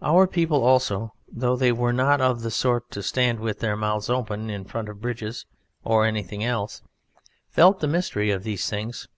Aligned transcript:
Our 0.00 0.28
people 0.28 0.62
also, 0.62 1.14
though 1.26 1.56
they 1.56 1.72
were 1.72 1.92
not 1.92 2.20
of 2.20 2.42
the 2.42 2.50
sort 2.52 2.92
to 2.92 3.02
stand 3.02 3.40
with 3.40 3.58
their 3.58 3.74
mouths 3.76 4.08
open 4.08 4.48
in 4.48 4.64
front 4.64 4.88
of 4.88 5.00
bridges 5.00 5.46
or 5.82 6.06
anything 6.06 6.44
else, 6.44 6.80
felt 7.48 7.80
the 7.80 7.88
mystery 7.88 8.30
of 8.30 8.44
these 8.44 8.70
things. 8.70 9.08